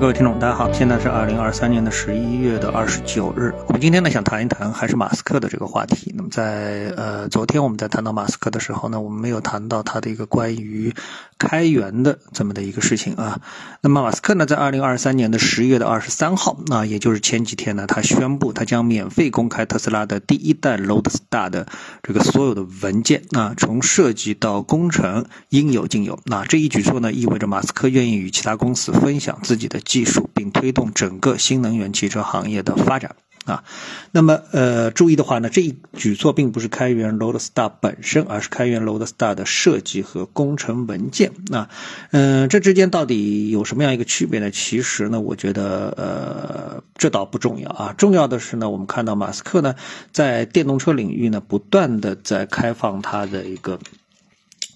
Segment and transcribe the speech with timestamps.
[0.00, 3.52] 各位听众，大家好，现在是二零二三年的十一月的二十九日。
[3.66, 6.14] 我们今天呢，想谈一谈还是马斯克的这个话题。
[6.16, 10.94] 那么在呃昨天我们在谈到马斯克的时候呢，我们没有谈到他的一个关于
[11.36, 13.40] 开源的这么的一个事情啊。
[13.80, 21.66] 那么马斯克呢，在二零二三年的十月的二十三号啊，也就是前几天呢，他宣布他将免费公开特斯拉的第一代 Roadster 的
[22.04, 26.20] 这个所有的文件啊，从设计到工程应有尽有。
[26.24, 29.80] 那这一举措呢，意味着马斯克愿意与其他公司分享自己的。
[29.88, 33.64] 技术，并推动整个新能源汽车行业的发展啊。
[34.12, 41.70] 那么，呃，注意的话呢，这一举措并不是开源 Roadstar 本身，而是开源 Roadstar 的设计和工程文件啊。
[42.10, 44.50] 嗯，这之间到底有什么样一个区别呢？
[44.50, 47.94] 其实呢，我觉得，呃，这倒不重要啊。
[47.96, 49.74] 重要的是呢，我们看到马斯克呢，
[50.12, 53.78] 在电动车领域呢，不断的在开放他的一个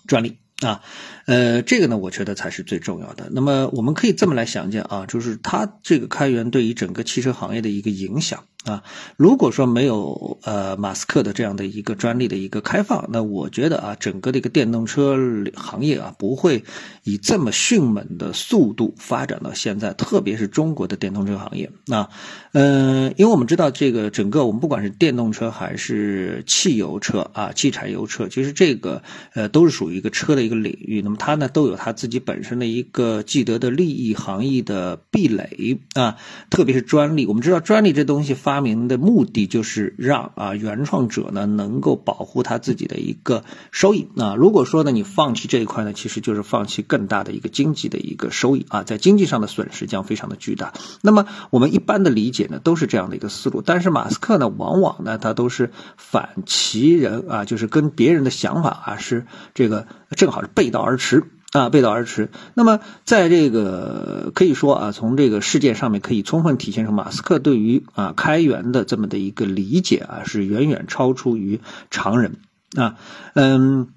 [0.06, 0.38] 专利。
[0.66, 0.82] 啊，
[1.26, 3.28] 呃，这个呢，我觉得才是最重要的。
[3.32, 8.44] 那么，我们可以这么来想见啊，就是它这个开源对于整个汽车行业的一个影响。
[8.64, 8.82] 啊，
[9.16, 15.16] 如果说没有呃马斯克的这样的一个专利的一个开放，那我觉得啊，整个的一个电动车
[15.54, 16.62] 行业啊，不会
[17.02, 21.70] 以这么迅猛的速度发展到现在，特别是中国的电动车行业。
[21.86, 22.08] 那，
[22.52, 29.02] 嗯，因为我们知道这个整个我们不管是电动车还是汽油车啊，汽柴油车，其实这个
[29.34, 31.02] 呃都是属于一个车的一个领域。
[31.02, 36.16] 那么它呢都有它自己本身的一个既得的利益行业的壁垒啊，
[36.48, 37.26] 特别是专利。
[37.26, 44.34] 我们知道专利这东西发发明的目的就是让啊原创者呢能够保护他自己的一个收益啊。
[44.34, 50.74] 如果说呢你放弃这一块呢，其实就是放弃更大的一个经济的一个收益啊，在经济上的损失将非常的巨大。
[51.00, 61.24] 那么我们一般的理解呢都是这样的一个思路，但是马斯克呢往往呢他都是反其人啊，就是跟别人的想法啊是这个正好是背道而驰。
[61.52, 62.30] 啊，背道而驰。
[62.54, 72.38] 那么，在这个可以说啊，从这个事件上面可以充分体现出马斯克对于啊开源的这么的一个理解啊，是远远超出于常人
[72.76, 72.96] 啊，
[73.34, 73.88] 嗯。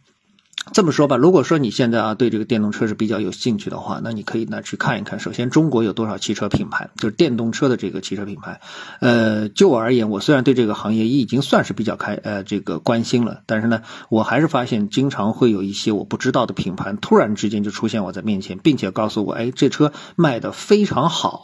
[0.73, 5.19] 这么说吧，如果说你现在啊对这个电动车是比较有兴趣的话，那你可以呢去看一看。
[5.19, 8.59] 首先，中国有多少汽车品牌，就是电动车的这个汽车品牌。
[8.99, 21.37] 呃，就我而言，我虽然对这个行业已经算是比较开呃这个关心了，但是呢，我还是发现经常会有一些我不知道的品牌突然之间就出现我在面前，并且告诉我，哎，这车卖的非常好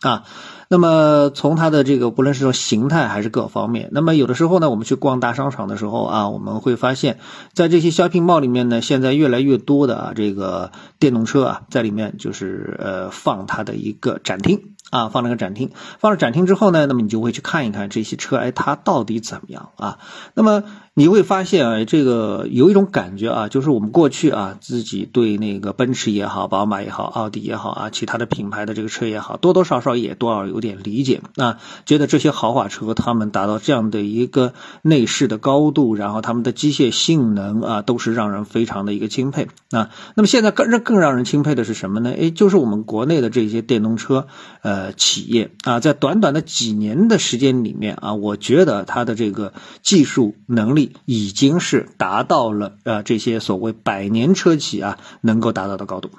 [0.00, 0.24] 啊。
[0.70, 7.18] 那么从它的这个不论是说形态还是各方面，那么有的时候呢，我们去逛大商场的时候啊，我们会发现，
[7.54, 14.74] 在这些 shopping mall 里面呢，现在越来越多的啊这个电动车啊，在里面就是呃放它的一个展厅。
[14.90, 19.98] 啊，放了个展厅，放了展厅之后呢，那么你就会去看一看这些车，哎，它到底怎么样啊？
[20.32, 20.64] 那么
[20.98, 39.90] 你会发现啊，这个有一种感觉啊，就是我们过去啊，自己对那个奔驰也好，宝马也好，奥迪也好啊，其他的品牌的这个车也好，多多少少也多少有点理解啊，觉得这些豪华车他们达到这样的一个内饰的高度，然后他们的机械性能啊，都是让人非常的一个钦佩啊。
[40.16, 42.12] 那么现在更让更让人钦佩的是什么呢？
[42.18, 44.26] 哎，就是我们国内的这些电动车，
[44.62, 56.10] 呃，企业啊，在短短的几年的时间里面啊，我觉得它的这个技术能力已经是达到了呃这些所谓百年车企啊能够达到的高度。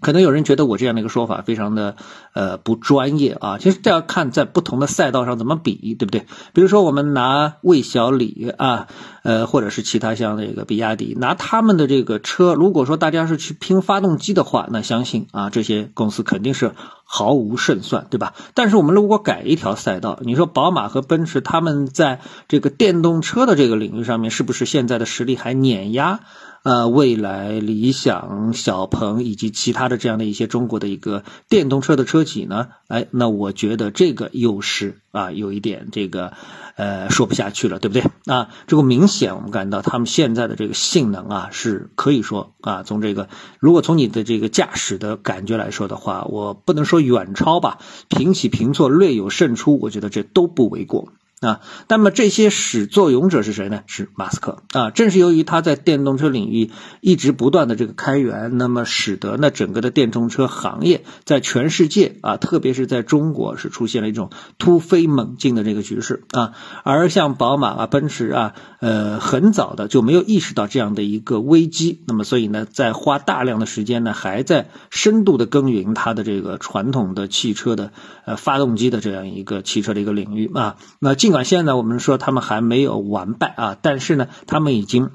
[0.00, 1.96] 可能有人觉得我这样的一个说法非常的
[2.32, 6.26] 呃不专业啊，其实这要看在不同的赛道上怎么比，对不对？
[6.52, 8.86] 比如说我们拿魏小李啊，
[9.22, 16.72] 呃，或者是其他像那个比亚迪，拿他们的这个车，如果说大家是去拼发动机的话，那相信啊这些公司肯定是
[17.04, 18.34] 毫无胜算，对吧？
[18.54, 26.20] 但是我们如果改一条赛道，你说宝马和奔驰他们在这个电动车的这个领域上面，是不是现在的实力还碾压？
[26.64, 32.68] 呃，未来、理想、小鹏以及其他的这样的一些中国的一个电动车的车企呢？
[32.88, 36.32] 哎，那我觉得这个优势啊，有一点这个
[36.76, 38.04] 呃说不下去了，对不对？
[38.26, 43.28] 啊，这个明显我们感到他们现在的这个性能啊，是可以说啊，从这个
[43.60, 47.78] 如果从你的这个驾驶的感觉来说的话，我不能说远超吧，
[48.08, 51.12] 平起平坐，略有胜出，我觉得这都不为过。
[51.40, 53.82] 啊，那么这些始作俑者是谁呢？
[53.86, 54.90] 是马斯克啊！
[54.90, 66.54] 正是由于他在电动车领域一直不断的这个开源，那么使得呢整个的电动车行业在全世界啊，特别是在中国是出现了一种突飞猛进的这个局势啊。
[66.82, 77.92] 而像宝马啊、奔驰啊，呃，很早的就没有意识到这样的一个危机，那么所以呢，在花大量的时间呢，还在深度的耕耘它的这个传统的汽车的
[78.24, 81.27] 呃发动机的这样一个汽车的一个领域啊，那进。
[81.28, 85.10] 尽管现在我们说他们还没有完败啊，但是呢，他们已经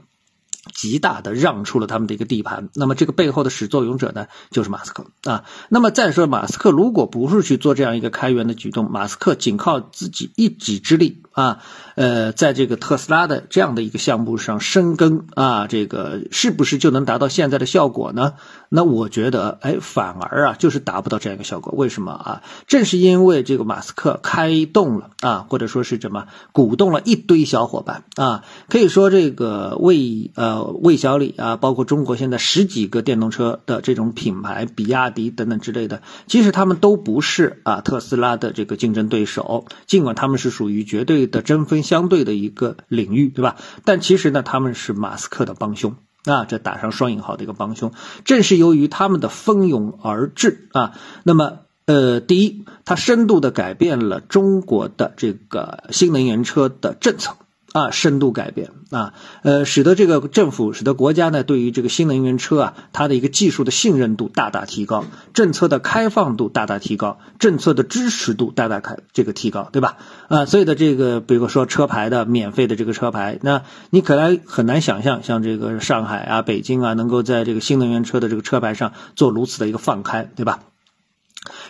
[0.72, 5.46] 极大的让出了他们的一个地盘，那么这个背后的始作俑者呢，就是马斯克啊。
[5.70, 11.60] 那么再说，马斯克如果不是去做这样一个开源的举动，马斯克仅靠自己一己之力啊，
[11.96, 18.34] 呃，在这个特斯拉的这样的一个项目上深耕啊，这个是不是就能达到现在的效果呢？
[18.70, 21.74] 那我觉得，哎，反而啊，就是达不到这样一个效果。
[21.78, 22.42] 为什么啊？
[22.68, 30.64] 正是因为这个马斯克开动了啊，或者说是什么鼓动了一堆小伙伴啊，可以说这个为呃。
[30.84, 39.66] 魏小李啊，包括中国现在十几个电动车的这种品牌，比亚迪等等之类的，其实他们都不是啊特斯拉的这个竞争对手。
[39.86, 43.58] 尽管他们是属于绝对的针锋相对的一个领域，对吧？
[43.86, 47.92] 但其实呢，他们是马斯克的帮凶啊，这打上双引号的一个帮凶。
[48.26, 50.94] 正是由于他们的蜂拥而至啊，
[51.24, 57.36] 那么呃，第一，它深度的改变了中国的这个新能源车的政策。
[57.74, 69.98] 啊，深度改变啊，呃，使得这个政府，使得国家呢，对于这个新能源车啊，它的一个技术的信任度大大提高，政策的开放度大大提高，政策的支持度大大开这个提高，对吧？
[70.28, 80.60] 啊，所以的这个，比如说车牌的免费的这个车牌，那你可能很难想象，像这个上海啊、北京啊，能够在这个新能源车的这个车牌上做如此的一个放开，对吧？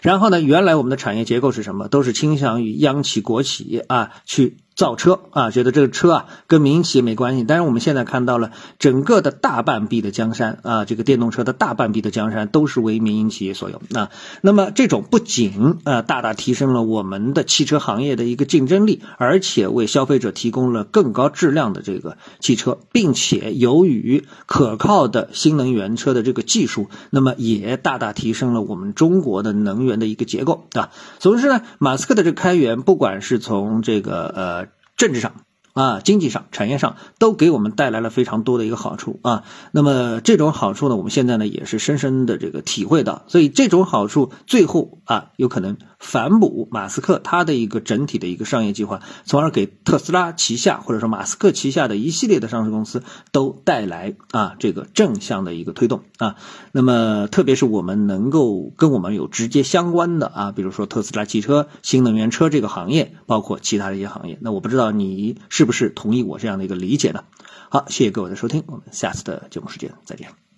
[0.02, 1.88] 然后呢，原来我们的产业结构是什么？
[1.88, 4.58] 都是倾向于央企、国企啊去。
[4.76, 7.44] 造车啊，觉得这个车啊跟民营企业没关系。
[7.44, 14.10] 但是我们现在看到了整个的大半壁的江山啊，这个电动车的大半壁的江山都是为民营企业所有啊。
[14.42, 30.90] 那么这种不仅啊大大提升了我们的汽车行业的一个竞争力，而且为消费者提供了更高质量的这个汽车，并且由于可靠的新能源车的这个技术，那么也大大提升了我们中国的能源的一个结构，对吧？
[31.20, 34.63] 总之呢，马斯克的这个开源，不管是从这个呃。
[34.98, 35.34] 政治上。
[35.74, 39.44] 啊，经济上、产业上都给我们带来了非常多的一个好处啊。
[39.72, 43.24] 那么这种好处呢，我们现在呢也是深深的这个体会到。
[43.28, 53.02] 所以这种好处最后啊，有可能反哺马斯克他的一个整体的一个商业计划，从而给特斯拉旗下或者说马斯克旗下的一系列的上市公司
[53.32, 56.36] 都带来啊这个正向的一个推动啊。
[56.72, 64.38] 那么特别是我们能够跟我们有直接相关的啊，比如说特斯拉汽车、新能源车这个行业，包括其他的一些行业。
[64.40, 65.64] 那我不知道你是。
[65.64, 67.24] 不是同意我这样的一个理解呢？
[67.70, 70.53] 好，谢谢各位的收听，我们下次的节目时间再见。